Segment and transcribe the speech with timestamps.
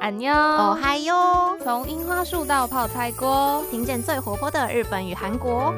[0.00, 1.56] 安妞哦嗨哟！
[1.62, 5.74] 从樱花树到泡菜锅，听见最活泼的日本与韩国。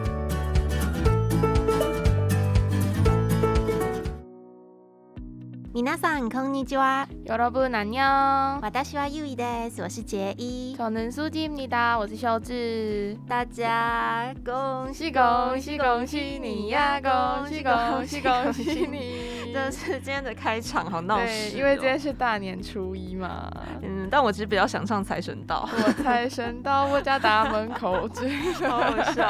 [5.73, 7.07] 皆さんこんにちは。
[7.25, 8.59] 여러분안녕。
[8.61, 9.81] 私はゆいです。
[9.81, 10.77] 我是杰一。
[10.77, 11.97] 저는수지입니다。
[11.99, 13.17] 我是秀智。
[13.29, 17.01] 大家恭喜恭喜恭喜你呀！
[17.01, 19.42] 恭喜恭喜恭喜你！
[19.54, 21.60] 这是今天的开场，好闹对，事、哦。
[21.60, 23.52] 因为今天是大年初一嘛。
[23.82, 25.70] 嗯，但我其实比较想唱财神到。
[25.72, 28.30] 我财神到我家大门口，真
[28.68, 29.28] 好好笑。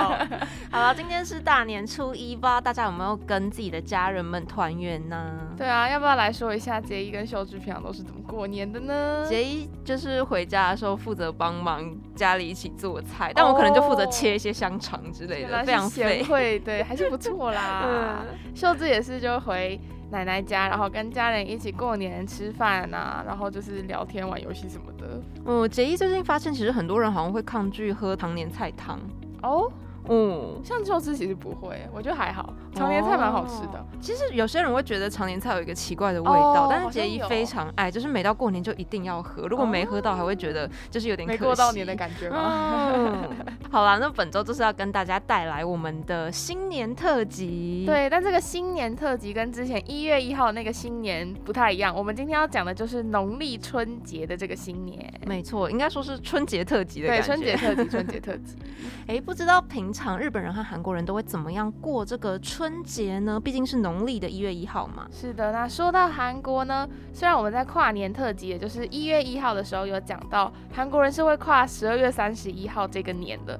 [0.72, 5.32] 好了，今天是大年初一，不知道大家有没有跟自己的家人们团圆呢？
[5.58, 9.26] 对啊，要不要来说一下杰一跟秀智平常都是怎么过年的呢？
[9.27, 17.85] 杰一就是回家的时候负责帮忙家里一起做菜，但我可能就负责切一些香肠之类的，哦、非常贤惠，对， 还是不错啦。
[17.85, 19.80] 嗯、秀智也是就回
[20.12, 25.21] 奶奶家，然后跟家人一起过年吃饭啊，然后就是聊天、玩游戏什么的。
[25.45, 28.99] 嗯，杰一最近发现，其实很多人好像会抗拒喝糖年菜汤
[29.41, 29.71] 哦。
[30.09, 33.85] 嗯，像寿司其实不会，我觉得还好，常年菜蛮好吃的、哦。
[34.01, 42.91] 其实有些人会觉得常年菜有一个奇怪的味道，哦、但是杰一非常爱，就是每到过年就一定要喝，如果没喝到还会觉得就是有点没过到年的感觉吗？
[42.95, 43.29] 嗯、
[43.74, 47.85] 好啦，那本周就是要跟大家带来我们的新年特辑。
[47.88, 55.12] 对，但这个新年特辑跟之前一月一号那个新年不太一样，我们今天要讲的就是农历春节的这个新年。
[55.26, 58.55] 没错，应该说是春节特辑的对，春节特辑，春节特辑。
[59.07, 63.40] 哎，不知道平常日本人和韩国人都会怎么样过这个春节呢？
[63.40, 65.07] 毕竟是农历的一月一号嘛。
[65.12, 73.59] 是的，那说到韩国呢，虽然我们在跨年特辑，也就是一月一号的时候有讲到，韩国人是会跨十二月三十一号这个年的，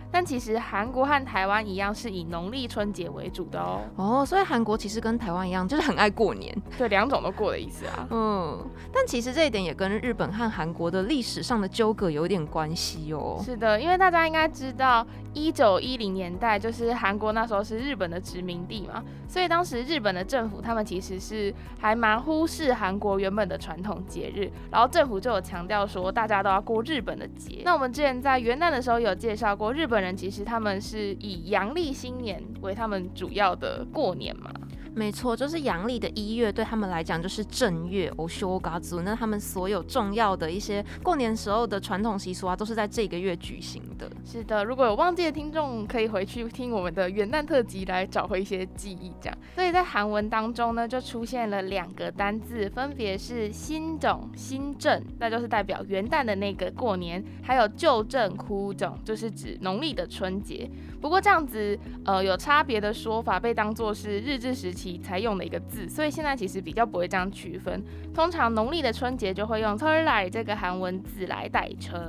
[0.11, 3.81] 但其实韩国和台湾一样是以农历春节为主的哦。
[3.95, 6.55] 哦，所以韩国其实跟台湾一样，就是很爱过年。
[6.77, 8.07] 对，两种都过的意思啊。
[8.09, 13.41] 嗯，但其实这一点也跟日本和韩国的历史上的纠葛有点关系哦。
[13.43, 27.61] 是的，因为大家应该知道，一九一零年代就是韩国那时候是日本的殖民地嘛，所以当时日本的政府他们其实是还蛮忽视韩国原本的传统节日，然后政府就有强调说大家都要过日本的节。
[27.63, 34.51] 那我们之前在元旦的时候有介绍过，日本人其实他们是以阳历新年为他们主要的过年嘛。
[34.93, 39.01] 没错，就是阳历的一月，对他们来讲就是正月哦，修嘎族。
[39.01, 44.11] 那他们所有重要的一些过年时候的传统习俗啊，都是在这个月举行的。
[44.25, 49.13] 是的，如果有忘记的听众，可以回去听我们的元旦特辑来找回一些记忆。
[49.21, 60.69] 这样，所以在韩文当中呢，就出现了两个单字，分别是新种、新正，那就是代表元旦的那个过年；还有旧正、枯种，就是指农历的春节。
[60.99, 67.83] 不过这样子，呃，有差别的说法被当作是日治时期才用的一个字，所以现在其实比较不会这样区分。
[68.13, 71.99] 通常农历的春节就会用 t e r l a 这个韩文字来代称。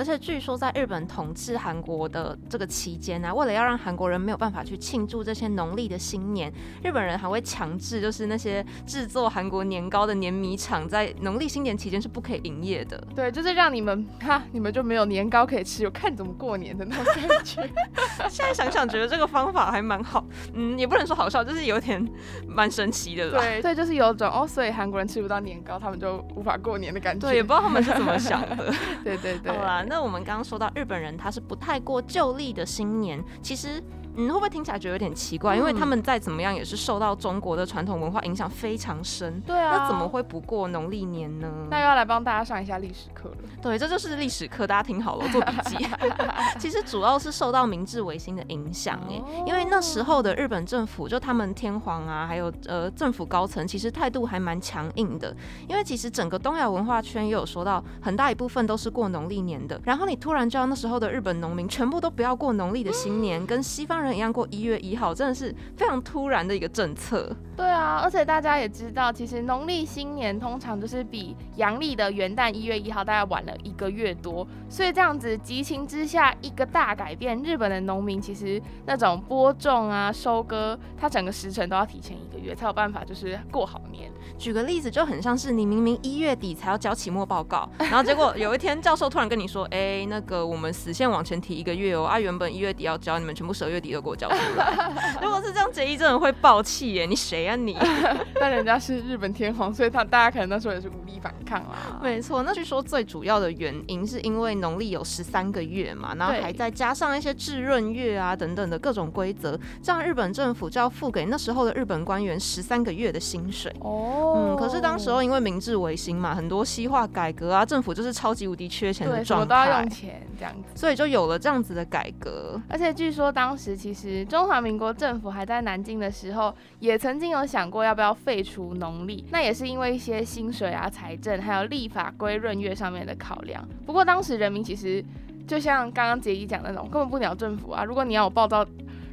[0.00, 6.50] 而且据说在日本统治韩国的这个期间呢、啊，为了要让韩国人没有办法去庆祝这些农历的新年，
[6.82, 12.98] 日本人还会强制就是那些制作韩国年糕的碾米厂在农历新年期间是不可以营业的。
[13.14, 17.68] 对，就是让你们哈，你们就没有年糕可以吃，有看怎么过年的那种感觉。
[18.30, 20.24] 现在想想，觉得这个方法还蛮好，
[20.54, 22.02] 嗯，也不能说好笑，就是有点
[22.48, 23.42] 蛮神奇的啦。
[23.42, 27.28] 对，所以就是有种哦，所以韩国人吃不到年糕，他们就无法过年的感觉。
[27.28, 28.72] 对，也不知道他们是怎么想的。
[29.04, 29.50] 对对对。
[29.52, 33.82] 好啦，那我们刚刚说到日本人他是不太过旧历的新年，其实。
[34.26, 35.56] 嗯，会不会听起来觉得有点奇怪？
[35.56, 39.40] 因为他们再怎么样也是受到中国的传统文化影响非常深。
[39.40, 41.48] 对啊，那怎么会不过农历年呢？
[41.70, 43.36] 那又要来帮大家上一下历史课了。
[43.62, 45.86] 对，这就是历史课，大家听好了，做笔记。
[46.58, 55.34] 其实主要是受到明治维新的影响哎，因为那时候的日本政府，就他们天皇啊，还有呃政府高层，其实态度还蛮强硬的。
[55.68, 59.80] 因为其实整个东亚文化圈也有说到，很大一部分都是过农历年的。
[59.84, 67.34] 然后你突然叫那时候的日本农民全部都不要过农历的新年，跟西方人一样过一月一号，真的是非常突然的一个政策。
[67.56, 84.10] 对啊，而且大家也知道，其实农历新年通常就是比阳历的元旦一月一号大概晚了一个月多，所以这样子激情之下一个大改变，日本的农民其实那种播种啊、收割，他整个时辰都要提前一个月才有办法就是过好年。
[84.38, 94.92] 举个例子，就很像是你明明一月底才要交期末报告， 然后结果有一天教授突然跟你说，哎，那个我们死线往前提一个月哦，啊，原本一月底要交，你们全部十二月底第二国叫出来。
[95.20, 97.06] 如果是这样，杰伊真的会爆气耶！
[97.06, 97.76] 你谁啊你？
[98.38, 101.98] 但人家是日本天皇，所以他大家可能那时候也是无力反抗啦。
[102.00, 113.74] 没错，那据说最主要的原因是因为农历有十三个月嘛，然后还再加上一些至闰月啊等等的各种规则，这样日本政府就要付给那时候的日本官员十三个月的薪水。
[113.80, 122.60] 哦，嗯，可是当时候因为明治维新嘛，很多西化改革啊，政府就是超级无敌缺钱的状态，都要用钱这样子，所以就有了这样子的改革。
[122.68, 133.66] 而且据说当时其实中华民国政府还在南京的时候，也曾经有想过要不要废除农历，那也是因为一些薪水啊、财政还有立法规闰月上面的考量。
[133.86, 135.02] 不过当时人民其实
[135.48, 137.82] 就像刚刚杰伊讲的那种，根本不鸟政府啊。
[137.82, 138.66] 如果你要我报道。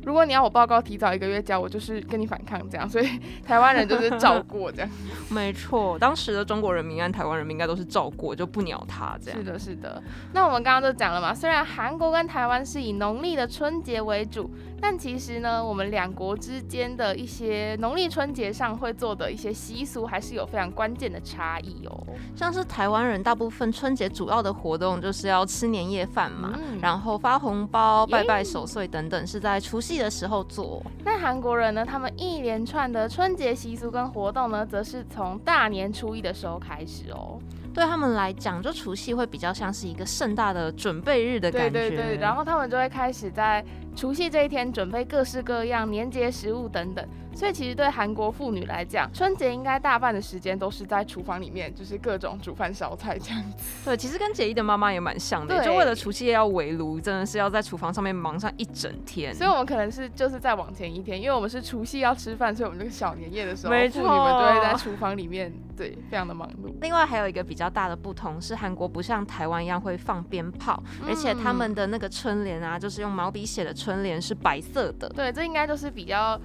[0.08, 4.90] 如果你要我报告提早一个月交，我就是跟你反抗这样，所以台湾人就是照过这样。
[5.30, 9.38] 没错，当时的中国人民跟台湾人民应该都是照过，就不鸟他这样。
[9.38, 10.02] 是的，是的。
[10.32, 14.50] 那我们刚刚都讲了嘛，虽然韩国跟台湾是以农历的春节为主。
[14.80, 22.04] 但其实呢，我们两国之间的一些农历春节上会做的一些习俗，还是有非常关键的差异哦。
[22.36, 30.84] 像是台湾人大部分春节主要的活动就是要吃年夜饭嘛，然后发红包、拜拜守岁等等，是在除夕的时候做。
[31.04, 37.40] 那韩国人呢，他们一连串的春节习俗跟活动呢，则是从大年初一的时候开始哦。
[37.78, 41.70] 对他们来讲，就除夕会比较像是一个盛大的准备日的感觉。
[41.70, 43.64] 对对对，然后他们就会开始在
[43.96, 47.08] 除夕这一天准备各式各样年节食物等等。
[47.38, 53.64] 所以其实对韩国妇女来讲，春节应该大半的时间都是在厨房里面，就是各种煮饭烧菜这样子。
[53.86, 59.36] 对，其实跟杰伊的妈妈也蛮像的，就为了除夕夜要围炉，真的是要在厨房上面忙上一整天。
[59.36, 66.74] 所以我们可能是就是再往前一天，因为我们是除夕要吃饭，所以我们这个小年夜的时候，妇女们就会在厨房里面，对，非常的忙碌。
[66.82, 75.08] 另外还有一个比较大的不同是，韩国不像台湾一样会放鞭炮，而且他们的那个春联啊，就是用毛笔写的春联是白色的。
[75.10, 76.40] 对，这应该就是比较。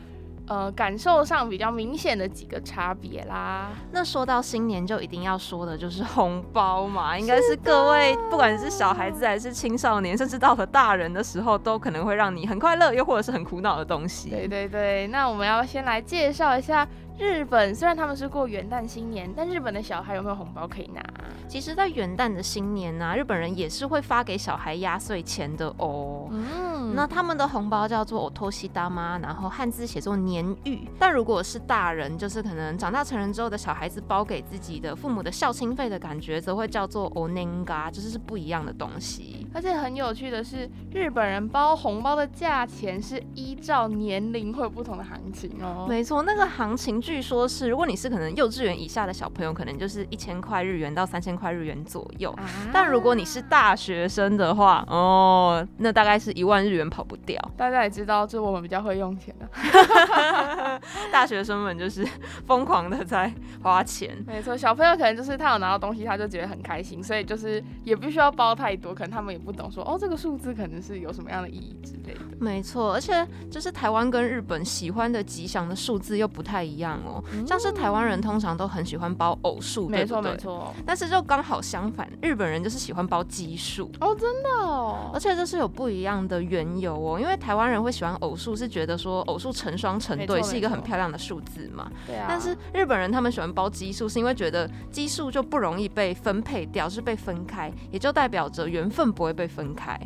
[0.48, 3.70] 呃，感受上比较明显的几个差别啦。
[3.92, 14.30] 那说到新年，就一定要说的就是红包嘛，应该是各位不管是小孩子还是青少年，甚至到了大人的时候，都可能会让你很快乐，又或者是很苦恼的东西。
[14.30, 16.86] 对对对，那我们要先来介绍一下。
[17.18, 21.00] 日本虽然他们是过元旦新年，但日本的小孩有没有红包可以拿？
[21.46, 26.26] 其实，在元旦的新年呢，日本人也是会发给小孩压岁钱的哦。
[26.30, 30.86] 嗯，那他们的红包叫做 otoshi dama，然后汉字写作年玉。
[30.98, 39.46] 但如果是大人，就是可能长大成人之后的小孩子包给自己的父母的孝亲费的感觉，则会叫做 onenga，就是是不一样的东西。
[39.54, 45.86] 而且很有趣的是，日本人包红包的价钱是依照年龄会有不同的行情哦。
[45.88, 47.00] 没错，那个行情。
[47.00, 52.34] 据说是，如果你是可能幼稚园以下的小朋友，可能就是一千块日元到三千块日元左右。
[52.72, 57.40] 但如果你是大学生的话，哦，那大概是一万日元跑不掉。
[57.56, 59.48] 大家也知道，就我们比较会用钱的，
[61.12, 62.06] 大学生们就是
[62.46, 63.32] 疯狂的在
[63.62, 64.16] 花钱。
[64.26, 72.20] 没错，小朋友可能就是他有拿到东西，他就觉得很开心，所以就是也不需要包太多，可能他们也不懂说哦，这个数字可能是有什么样的意义之类的。
[72.40, 76.98] 没错，而且就是台湾跟日本喜欢的吉祥的数字又不太一样。
[77.04, 80.74] 哦，像是台湾人通常都很喜欢包偶数，没错没错。
[80.84, 85.10] 但是就刚好相反，日本人就是喜欢包奇数哦，真的哦。
[85.14, 91.90] 而且这是有不一样的缘由哦，因为台湾人会喜欢偶数，是觉得说偶数成双成对是一个很漂亮的数字嘛。
[92.06, 92.26] 对啊。
[92.28, 99.98] 但是日本人他们喜欢包奇数，是因为觉得奇数就不容易被分配掉，是被分开，也就代表着缘分不会被分开。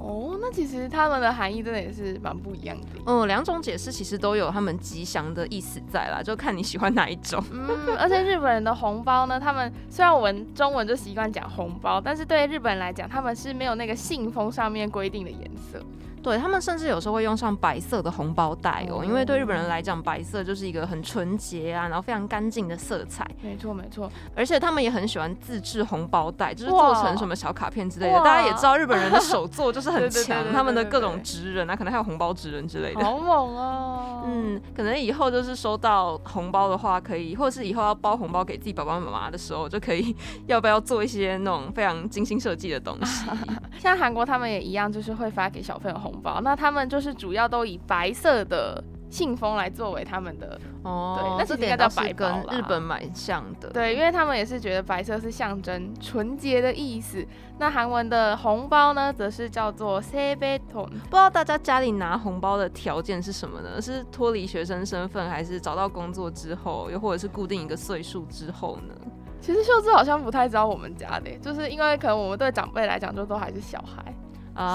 [0.00, 2.86] 哦，那其实他们的含义真的也是蛮不一样的。
[3.04, 7.42] 嗯，两种解释其实都有他们吉祥的意思在啦，就看你喜欢哪一种。
[7.50, 7.68] 嗯，
[7.98, 15.80] 而且日本人的红包呢，他们虽然我们中文就习惯讲红包，但是对日本人来讲，他们是没有那个信封上面规定的颜色。
[16.22, 23.26] 对他们甚至有时候会用上白色的红包袋哦，因为对日本人来讲，白色就是一个很纯洁啊，然后非常干净的色彩。
[23.42, 28.18] 没错没错，而且他们也很喜欢自制红包袋，就是做成什么小卡片之类的。
[28.18, 33.04] 大家也知道日本人的手作就是很 强，他们的各种职人啊，可能还有红包职人之类的。
[33.04, 34.22] 好猛哦！
[34.26, 40.14] 嗯，可能以后就是收到红包的话，可以，或者是以后要包红包给自己爸爸妈妈的时候，就可以
[40.46, 43.26] 要不要做一些那种非常精心设计的东西。
[43.78, 53.70] 像韩国他们也一样，就是会发给小朋友红红包那他们就是主要都以白色的信封来作为他们的哦那这个应该叫白跟日本蛮像的。
[53.70, 57.26] 对因为他们也是觉得白色是象征纯洁的意思。
[57.58, 63.80] 那韩文的红包呢则是叫做 cvton 不知道大家家里拿红包的条件是什么呢？
[63.80, 68.94] 是脱离学生身份还是找到工作之后又或者是固定一个岁数之后呢？
[69.40, 74.14] 其实秀智好像不太知道我们家的就是因为可能我们对长辈来讲就都还是小孩。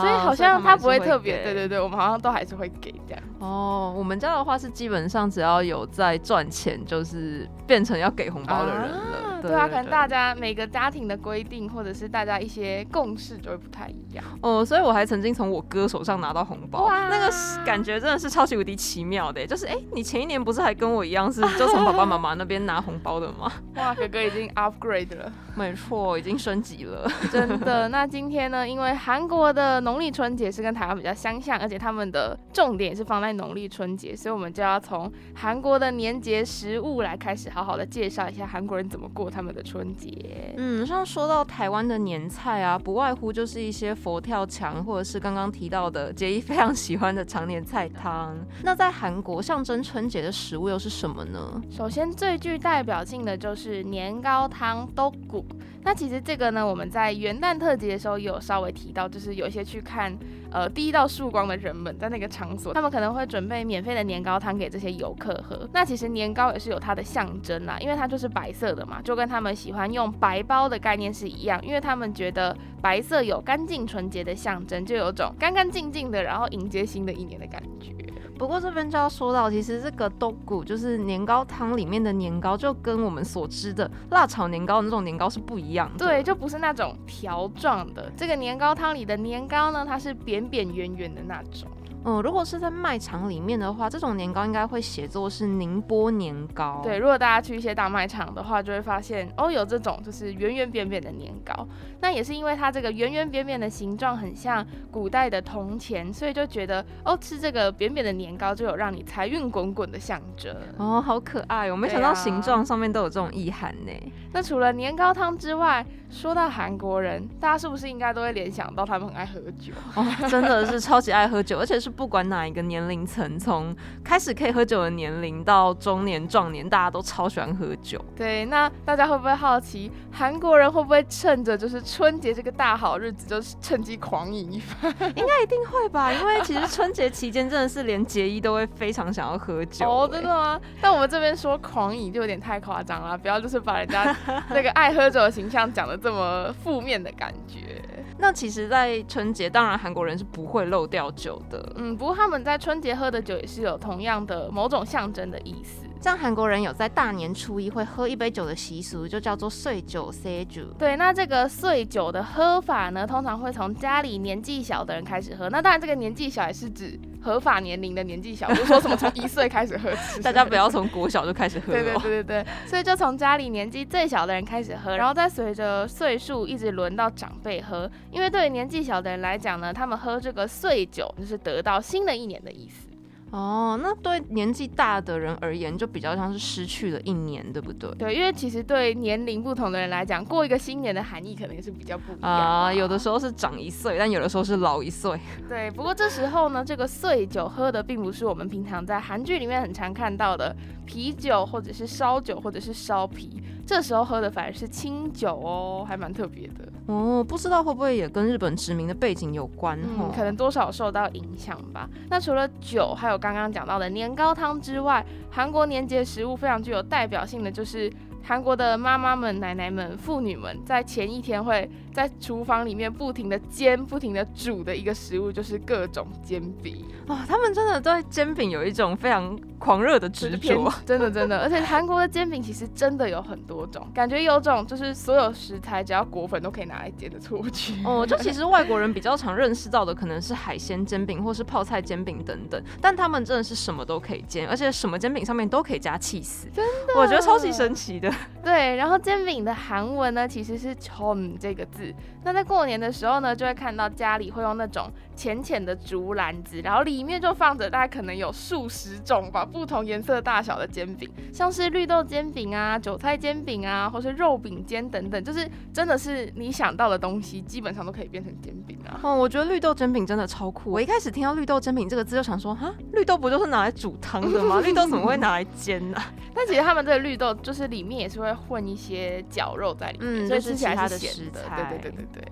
[0.02, 3.22] 所以好像他不会特别，对对对，我们好像都还是会给这样。
[3.40, 9.42] 哦，我们家的话是基本上只要有在赚钱，就是变成要给红包的人了。
[9.42, 14.24] 对啊，可能大家每个家庭的规定或者是大家一些共识就会不太一样。
[14.42, 17.30] 哦，所以我还曾经从我哥手上拿到红包，那个
[17.66, 19.46] 感觉真的是超级无敌奇妙的。
[19.46, 23.52] 就是哎，你前一年不是还跟我一样是 就从爸爸妈妈那边拿红包的吗？
[23.76, 27.90] 哇，哥哥已经 upgrade 了，没错，已经升级了， 真的。
[27.90, 40.54] 那今天呢，因为韩国的农历春节是跟台湾比较相像，而且他们的重点也是放在农历春节，所以我们就要从韩国的年节食物来开始，好好的介绍一下韩国人怎么过他们的春节。
[40.58, 48.38] 嗯，像说到台湾的年菜啊，不外乎就是一些佛跳墙，或者是刚刚提到的杰伊非常喜欢的常年菜汤。
[48.64, 51.62] 那在韩国象征春节的食物又是什么呢？
[51.70, 55.46] 首先最具代表性的就是年糕汤豆骨。
[55.84, 60.18] 那其实这个呢，我们在元旦特辑的时候有稍微提到，就是有一些去看
[60.54, 65.68] 呃第一道曙光的人们在那个场所，他们可能会准备免费的年糕汤给这些游客喝。
[65.74, 77.92] 那其实年糕也是有它的象征啦，因为它就是白色的嘛，就跟他们喜欢用白包的概念是一样，因为他们觉得白色有干净纯洁的象征，就有种干干净净的，然后迎接新的一年的感觉。
[78.36, 86.06] 不过这边就要说到，其实这个豆谷就是年糕汤里面的年糕，就跟我们所知的辣炒年糕的那种年糕是不一样的。
[86.06, 88.12] 对，就不是那种条状的。
[88.18, 91.70] 这个年糕汤里的年糕呢，它是扁扁扁圆圆的那种。
[92.06, 96.82] 嗯，如果是在卖场里面的话，这种年糕应该会写作是宁波年糕。
[96.84, 101.68] 对，如果大家去一些大卖场的话，就会发现哦，有这种就是圆圆扁扁的年糕。
[102.02, 110.54] 那也是因为它这个圆圆扁扁的形状很像古代的铜钱，所以就觉得哦，吃这个扁扁的年糕就有让你财运滚滚的象征。
[110.78, 111.72] 哦，好可爱！
[111.72, 113.92] 我没想到形状上面都有这种意涵呢。
[114.34, 119.74] 那除了年糕汤之外，说到韩国人，大家是不是应该都会联想到他们很爱喝酒？
[119.96, 128.00] 哦，真的是超级爱喝酒，而且是不管哪一个年龄层，从开始可以喝酒的年龄到中年壮年，大家都超喜欢喝酒。
[128.16, 134.94] 对，那大家会不会好奇，韩国人会不会趁着就是春节这个大好日子，就是趁机狂饮一番？
[135.16, 139.90] 应该一定会吧，因为其实春节期间真的是连节衣都会非常想要喝酒。
[139.90, 140.62] 哦，真的吗？
[140.80, 144.16] 但我们这边说狂饮就有点太夸张了，不要就是把人家
[144.50, 145.94] 那个爱喝酒的形象讲的。
[146.04, 147.82] 这么负面的感觉，
[148.24, 151.74] 那其实，在春节，当然韩国人是不会漏掉酒的。
[151.76, 155.86] 嗯，不过他们在春节喝的酒也是有同样的某种象征的意思。
[156.00, 160.64] 像韩国人有在大年初一会喝一杯酒的习俗，就叫做岁酒 say 酒。
[160.80, 165.50] 对，那这个岁酒的喝法呢，通常会从家里年纪小的人开始喝。
[165.50, 169.90] 那当然，这个年纪小也是指合法年龄的年纪小，不是说什么从一岁开始喝。
[170.22, 171.72] 大家不要从国小就开始喝。
[171.72, 172.46] 对对对对对。
[172.68, 177.90] 所以就从家里年纪最小的人开始喝，然后再随着岁数一直轮到长辈喝。
[178.12, 182.90] 因为对于年纪小的人来讲呢，他们喝这个岁酒就是得到新的一年的意思。
[183.34, 187.90] 哦，那对年纪大的人而言，就比较像是失去了一年，对不对？
[187.96, 192.72] 对，因为其实对年龄不同的人来讲，过一个新年的含义可能也是比较不一样啊。
[192.72, 195.20] 有的时候是长一岁，但有的时候是老一岁。
[195.50, 203.42] 对，不过这时候呢，这个岁酒喝的并不是我们平常在韩剧里面很常看到的啤酒，或者是烧酒，或者是烧啤。
[203.66, 207.24] 这时候喝的反而是清酒哦，还蛮特别的哦。
[207.24, 209.80] 不知道会不会也跟日本殖民的背景有关？
[209.82, 211.90] 嗯，可能多少受到影响吧。
[212.10, 217.92] 那除了酒，还有刚刚讲到的年糕汤之外，韩国年节食物非常具有代表性的就是。
[218.26, 227.24] 韩国的妈妈们、奶奶们、妇女们，在前一天会在厨房里面不停的煎、不停的煮的一个食物，就是各种煎饼啊！
[227.28, 231.38] 他们真的对煎饼有一种非常狂热的执着，真的真的。
[231.44, 237.74] 而且韩国的煎饼其实真的有很多种，感觉有种就是所有食材只要裹粉都可以拿来煎的错觉。
[237.86, 248.12] 哦，就其实外国人比较常认识到的可能是海鲜煎饼或是泡菜煎饼等等，但他们真的是什么都可以煎，而且什么煎饼上面都可以加气丝，真的，我觉得超级神奇的。
[248.44, 251.83] 对，然后煎饼的韩文呢，其实是 chom 这个字。
[252.24, 254.92] 那在过年的时候呢，就会看到家里会用那种。
[255.16, 269.00] 浅浅的竹篮子，然后里面就放着大概可能有数十种吧，不同颜色大小的煎饼，像是绿豆煎饼啊、韭菜煎饼啊，或是肉饼煎等等，就是真的是你想到的东西，基本上都可以变成煎饼啊。
[269.04, 270.72] 哦，我觉得绿豆煎饼真的超酷。
[270.72, 274.62] 我一开始听到绿豆煎饼这个字，就想说，哈，绿豆不就是拿来煮汤的吗？
[274.62, 276.02] 绿豆怎么会拿来煎呢？
[276.34, 281.42] 但其实他们这个绿豆就是里面也是会混一些绞肉在里面，所以吃起来是咸的。
[281.56, 282.24] 对对对对对。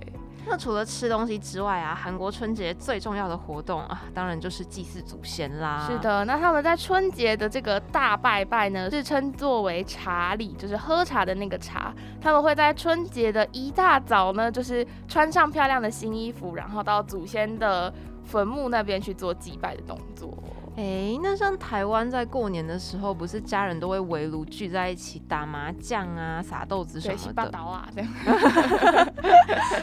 [0.48, 5.88] 那除了吃东西之外啊，韩国春节最重要的活动啊，当然就是祭祀祖先啦。
[5.88, 11.94] 是的，那他们在春节的这个大拜拜呢，是称作为茶礼，就是喝茶的那个茶。
[12.20, 17.94] 他们会在春节的一大早呢，就是穿上漂亮的新衣服，然后到祖先的
[18.24, 20.36] 坟墓那边去做祭拜的动作。
[20.78, 27.90] 哎，那像台湾在过年的时候，不是家人都会围炉聚在一起打麻将啊、撒豆子什么的啊？
[27.94, 28.10] 这样。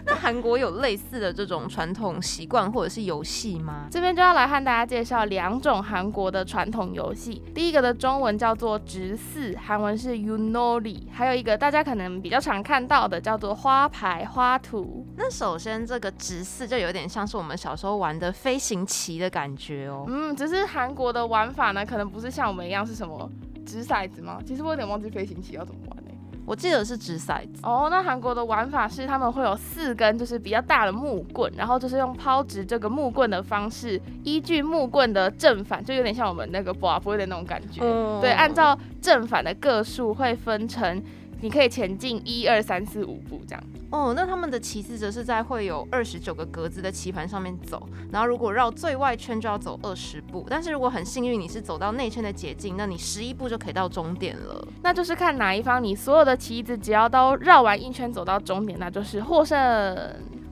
[0.07, 3.87] 那韩国有类似的这种传统习惯或者是游戏吗？
[3.91, 7.43] 这边就要来和大家介绍两种韩国的传统游戏。
[7.55, 15.07] 第一个的中文叫做直四，韩文是 Unori，还有一个大家可能比较常看到的叫做花牌花图。
[15.19, 20.07] 那首先这个直四就有点像是我们小时候玩的飞行棋的感觉哦。
[20.09, 20.67] 嗯，只是。
[20.79, 23.29] 韩国的玩法呢，可能不是像我们一样是什么
[23.67, 24.39] 掷骰子吗？
[24.47, 26.11] 其实我有点忘记飞行棋要怎么玩呢。
[26.47, 27.61] 我记得是掷骰子。
[27.65, 37.81] 哦，那韩国的玩法是他们会有四根就是比较大的木棍，然后就是用抛掷这个木棍的方式，依据木棍的正反，就有点像我们那个波波的那种感觉。
[38.21, 41.03] 对，按照正反的个数会分成。
[41.41, 44.13] 你可以前进一二三四五步这样哦。
[44.15, 54.67] 那他们的棋子则是在会有二十九个格子的棋盘上面走，然后如果绕最外圈就要走二十步，但是如果很幸运你是走到内圈的捷径，那你十一步就可以到终点了。
[54.83, 59.59] 那就是看哪一方，你所有的棋子只要都绕完一圈走到终点，那就是获胜。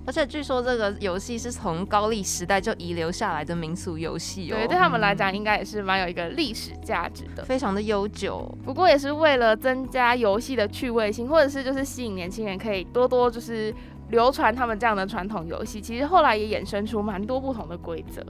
[0.06, 8.46] 而且据说这个游戏是从高丽时代就遗留下来的民俗游戏哦，对，对他们来讲应该也是蛮有一个历史价值的，非常的悠久。
[8.64, 13.74] 不过也是为了增加游戏的趣味性，或者是就是吸引年轻人，可以多多就是。
[14.10, 18.22] 流传他们这样的传统游戏，其实后来也衍生出蛮多不同的规则，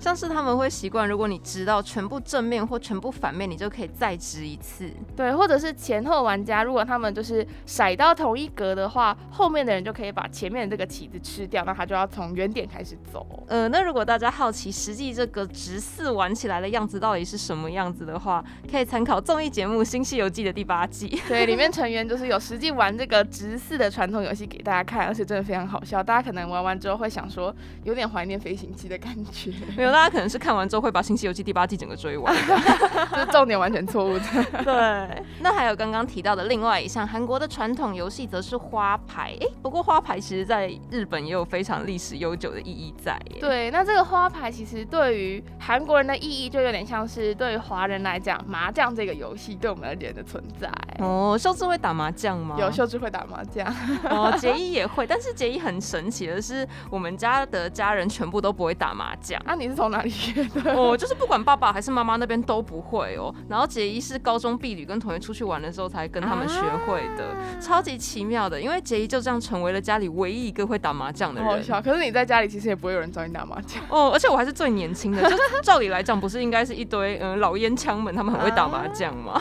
[0.00, 4.90] 像是他们会习惯，如果你知道全部正面或全部反面，你就可以再掷一次。
[5.14, 13.26] 对，或者是前后玩家，如果他们就是骰到同一格的话，后面的人就可以把前面的这个棋子吃掉，那他就要从原点开始走。
[13.48, 21.20] 呃，那如果大家好奇实际这个直四玩起来的样子到底是什么样子的话，可以参考综艺节目《新西游记》的第八季。
[21.28, 25.17] 对，里面成员就是有实际玩这个直四的传统游戏给大家看。
[25.18, 29.52] 是真的非常好笑，大家可能玩完之后会想说，有点怀念飞行器的感觉。
[29.76, 32.32] 没有，大家可能是看完之后会把《新西游记》第八季整个追完，
[33.10, 34.24] 就是重点完全错误的。
[34.62, 39.36] 对， 那还有刚刚提到的另外一项韩国的传统游戏，则是花牌。
[39.40, 43.20] 哎，不过花牌其实在日本也有非常历史悠久的意义在。
[43.40, 50.70] 对，那这个花牌其实对于韩国人的意义，就有点像是对于华人来讲，麻将这个游戏对我们而言的存在。
[51.00, 52.54] 哦，秀智会打麻将吗？
[52.56, 53.66] 有，秀智会打麻将。
[54.04, 55.07] 哦，杰伊也会。
[55.08, 59.40] 但是杰伊很神奇的是，我们家的家人全部都不会打麻将。
[59.46, 60.74] 啊，你是从哪里学的？
[60.74, 63.34] 哦，就是不管爸爸还是妈妈那边都不会哦。
[63.48, 68.60] 然后杰伊是高中毕旅跟同学出去玩的时候才跟他们学会的，超级奇妙的。
[68.60, 71.50] 因为杰伊就这样成为了家里唯一一个会打麻将的人。
[71.50, 71.80] 好笑。
[71.80, 74.10] 可是你在家里其实也不会有人找你打麻将哦。
[74.12, 79.40] 而且我还是最年轻的，就 照理来讲，不是应该是一堆嗯老烟枪们他们很会打麻将吗？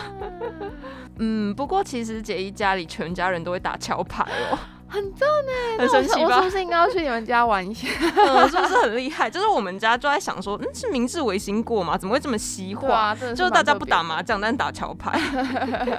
[1.20, 4.58] 嗯，不过其实杰伊家里全家人都会打桥牌哦。
[4.90, 6.38] 很赞呢，很神奇吧？
[6.38, 7.88] 我是不是应该要去你们家玩一下？
[8.48, 9.30] 是不是很厉害？
[9.30, 11.98] 就是我们家就在想说，嗯，是明治维新过吗？
[11.98, 13.14] 怎么会这么西化？
[13.16, 15.20] 就是大家不打麻将，但打桥牌。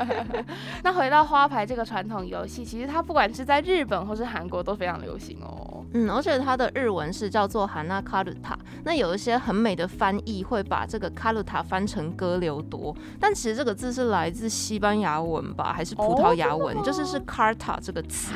[0.83, 5.85] 那回到花牌这个传统游戏，其实它不管是在日本或是韩国都非常流行哦。
[5.93, 8.59] 嗯，而且它的日文是叫做哈纳卡鲁塔。
[8.85, 16.83] 那有一些很美的翻译会把这个卡鲁塔翻成哥留多，但其实这个字是来自西班牙文吧，还是葡萄牙文？
[16.83, 18.33] 就是是卡塔这个词。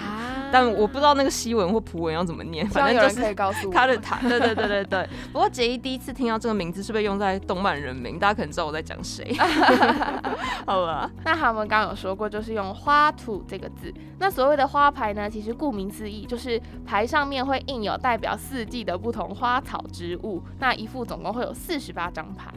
[0.53, 3.35] 但我不知道那个西文或葡文要怎么念，反正就是
[3.73, 4.19] 他的塔。
[4.21, 5.09] 对对对对对。
[5.33, 9.35] 不过杰伊第一次听到这个名字是被用在动漫人名，大家可能知道我在讲谁。
[10.67, 13.93] 好吧，那他们刚刚有说过，就是用花土这个字。
[14.19, 20.43] 那所谓的花牌呢，其实顾名思义，就是牌上面会印有代表四季的不同花草植物。
[20.59, 22.53] 那一副总共会有四十八张牌。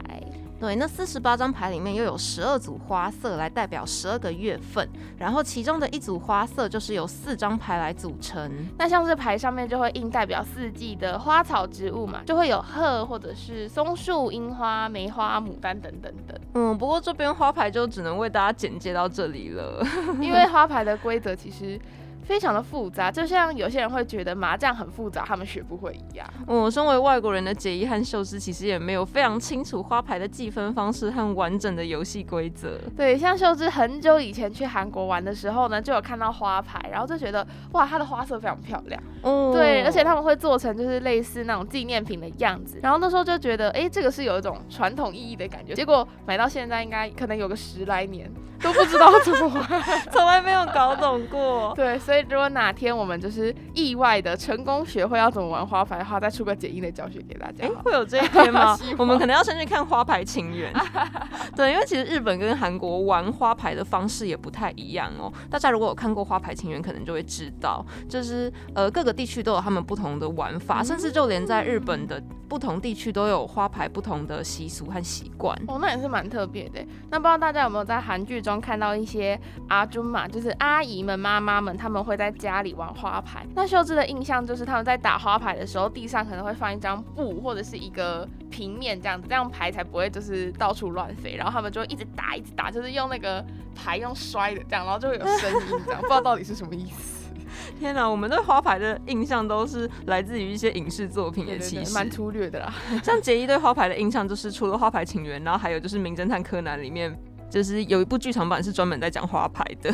[0.58, 4.88] 对，那四十八张牌里面又有十二组花色来代表十二个月份，
[5.18, 8.50] 然后其中的一组花色就是由四张牌来组成。
[8.78, 16.38] 那像是牌上面就会印代表四季的花草植物嘛，就会有鹤或者是松树、樱花、梅花、牡丹等等等。
[16.54, 19.84] 嗯，不过这边花牌就只能为大家简介到这里了，
[20.20, 21.78] 因为花牌的规则其实。
[22.26, 26.26] 非常的复杂，就像有些人会觉得麻将很复杂，他们学不会一样。
[26.46, 32.78] 我身为外国人的杰伊和秀芝，其实也没有非常清楚花牌的计分方式和完整的游戏规则。
[32.96, 39.00] 对，像秀芝很久以前去韩国玩的时候呢，就有看到花牌，然后就觉得哇，它的花色非常漂亮。
[39.22, 39.52] 哦。
[39.54, 45.74] 对，而且他们会做成就是类似那种纪念品的样子，然后那时候就觉得，哎，这个是有一种传统意义的感觉。
[45.74, 48.28] 结果买到现在，应该可能有个十来年
[48.60, 51.72] 都不知道怎么玩， 从来没有搞懂过。
[51.76, 52.15] 对，所以。
[52.16, 57.66] 所以如果哪天我们就是意外的成功学会要怎么玩花牌的话，再出个简易的教学给大家。
[57.66, 60.72] 哎，会有这一天吗 我们可能要先去看花牌情缘。
[61.54, 65.30] 对，因为其实日本跟韩国玩花牌的方式也不太一样哦。
[65.50, 75.54] 大家如果有看过花牌情缘，可能就会知道，就是呃各个地区都有他们不同的玩法，甚至就连在日本的不同地区都有花牌不同的习俗和习惯。
[75.68, 76.82] 哦，那也是蛮特别的。
[77.10, 83.44] 那不知道大家有没有在韩剧中看到一些阿尊嘛，就是阿姨们、妈妈们，他们会在家里玩花牌。
[83.54, 91.34] 那秀智的印象就是他们在打花牌的时候，地上可能会放一张布或者是一个平面这样子，这样牌才不会就是到处乱飞。
[91.36, 97.26] 然后他们就一直打，一直打，就是用那个牌用摔的这样，然后就会有声音这样，不知道到底是什么意思。
[97.80, 102.72] 天哪，我们对花牌的印象都是来自于一些影视作品的，其实蛮粗略的啦。
[103.02, 107.18] 像杰伊对花牌的印象，就是除了花牌情缘，然后还有就是名侦探柯南里面。
[107.48, 109.90] 就是有一部剧场版是专门在讲花牌的，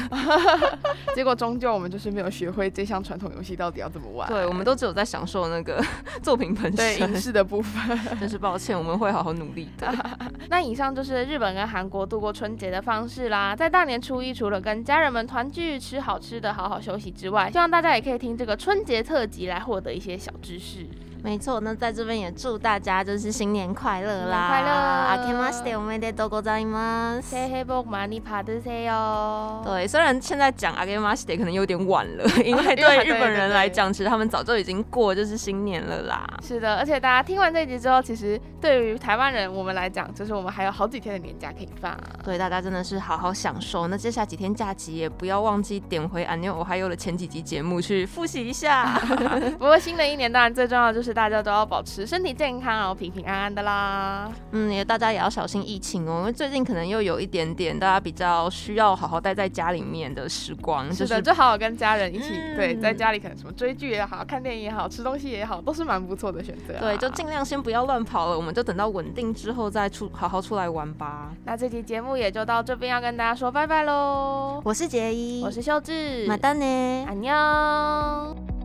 [1.14, 4.28] 结果终究我们就是没有学会这项传统游戏到底要怎么玩。
[4.28, 5.82] 对，我们都只有在享受那个
[6.22, 7.98] 作品本身影视的部分。
[8.18, 9.92] 真是抱歉，我们会好好努力的。
[10.48, 13.54] 那以上就是日本跟韩国度过春节的方式啦。
[13.54, 20.86] 在大年初一，除了跟家人们团聚、吃好吃的、好好休息之外，希望大家也可以听这个春节特辑来获得一些小知识。
[21.22, 24.48] 没错，那在这边也祝大家就是新年快乐啦。
[24.48, 29.64] 快乐，OK，MASH，DAY，O'MAYDAY，DO GO ZA M A S，SAY HEY BOOM，MONEY PARDY，SAY YOU。
[29.64, 36.26] 对，虽然现在讲 OK，MASH DAY 可能有点晚了，因为对日本人来讲，其实他们早就已经过就是新年了啦。
[36.42, 43.87] 是的，而且大家听完这一集之后，其实对于台湾人我们来讲，就是我们还有好几天的年假可以放对，所以大家真的是好好享受。
[43.87, 48.98] 那接下几天假期也不要忘记点回 ANNUAL，还有了前几集节目去复习一下。
[49.56, 51.12] 不过新的一年当然最重要就是。
[51.12, 54.33] 就是大家都要保持身体健康，然后平平安安的啦。
[54.53, 60.90] 嗯，也大家也要小心疫情哦，因为最近可能又有一点点大家比较需要好好待在家里面的时光。
[60.94, 66.79] 是的，就好好跟家人一起，对，在家里可能什么追剧也好看电影也好吃东西也好，都是蛮不错的选择。
[66.79, 71.31] 对，就尽量先不要乱跑了，我们就等到稳定之后再出好好出来玩吧。
[71.44, 74.62] 那这期节目也就到这边，要跟大家说拜拜喽。
[74.64, 78.62] 我是杰一，我是秀智，马丹呢，安妞。